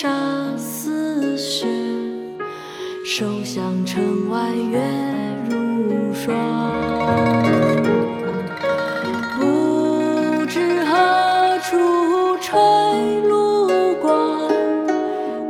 [0.00, 0.08] 沙
[0.56, 1.66] 似雪，
[3.04, 4.80] 收向城外月
[5.48, 6.36] 如霜。
[9.40, 12.56] 不知何处吹
[13.22, 14.48] 芦光，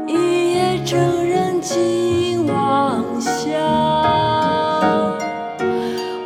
[0.06, 3.52] 一夜征人尽望乡。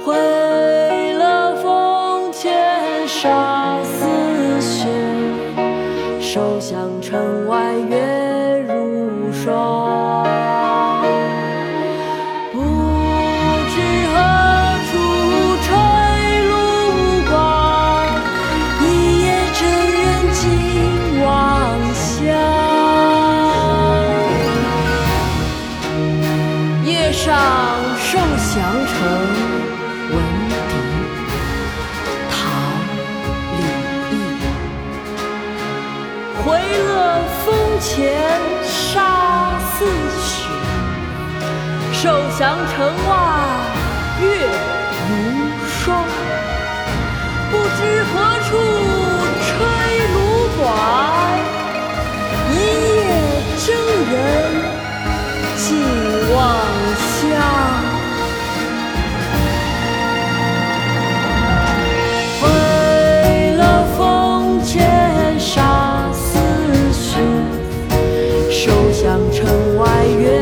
[0.04, 4.86] 回了风前沙似雪，
[6.20, 8.11] 受向城外月。
[27.24, 27.30] 上
[28.00, 28.98] 受降城，
[30.10, 30.12] 闻
[30.48, 30.60] 笛。
[32.28, 32.34] 唐·
[33.52, 33.62] 李
[34.10, 34.18] 益。
[36.42, 36.42] 回
[36.82, 36.90] 乐
[37.44, 37.46] 峰
[37.78, 37.88] 前
[38.64, 39.86] 沙似
[40.20, 40.50] 雪，
[41.92, 42.02] 受
[42.36, 42.40] 降
[42.74, 42.74] 城
[43.06, 43.10] 外
[44.20, 44.26] 月
[68.64, 70.41] 就像城外月